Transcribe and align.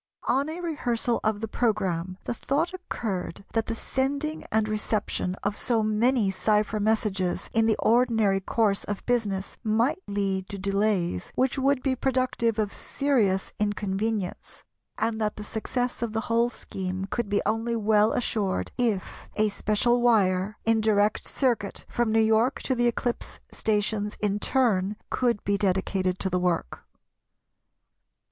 On 0.27 0.49
a 0.49 0.61
rehearsal 0.61 1.19
of 1.23 1.41
the 1.41 1.47
programme 1.47 2.17
the 2.23 2.33
thought 2.33 2.73
occurred 2.73 3.45
that 3.53 3.67
the 3.67 3.75
sending 3.75 4.43
and 4.51 4.67
reception 4.67 5.35
of 5.43 5.55
so 5.55 5.83
many 5.83 6.31
cypher 6.31 6.79
messages 6.79 7.51
in 7.53 7.67
the 7.67 7.75
ordinary 7.77 8.39
course 8.39 8.83
of 8.83 9.05
business 9.05 9.57
might 9.63 10.01
lead 10.07 10.49
to 10.49 10.57
delays 10.57 11.31
which 11.35 11.59
would 11.59 11.83
be 11.83 11.95
productive 11.95 12.57
of 12.57 12.73
serious 12.73 13.53
inconvenience, 13.59 14.63
and 14.97 15.21
that 15.21 15.35
the 15.35 15.43
success 15.43 16.01
of 16.01 16.13
the 16.13 16.21
whole 16.21 16.49
scheme 16.49 17.05
could 17.05 17.29
be 17.29 17.43
only 17.45 17.75
well 17.75 18.11
assured 18.13 18.71
if 18.79 19.29
a 19.35 19.49
special 19.49 20.01
wire, 20.01 20.57
in 20.65 20.81
direct 20.81 21.27
circuit 21.27 21.85
from 21.87 22.11
New 22.11 22.19
York 22.19 22.59
to 22.63 22.73
the 22.73 22.87
eclipse 22.87 23.39
stations 23.51 24.17
in 24.19 24.39
turn, 24.39 24.95
could 25.11 25.43
be 25.43 25.59
dedicated 25.59 26.17
to 26.17 26.27
the 26.27 26.39
work. 26.39 26.85